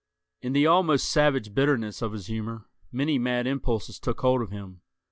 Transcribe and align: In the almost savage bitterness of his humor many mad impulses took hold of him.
In 0.41 0.53
the 0.53 0.65
almost 0.65 1.11
savage 1.11 1.53
bitterness 1.53 2.01
of 2.01 2.13
his 2.13 2.25
humor 2.25 2.65
many 2.91 3.19
mad 3.19 3.45
impulses 3.45 3.99
took 3.99 4.21
hold 4.21 4.41
of 4.41 4.49
him. 4.49 4.81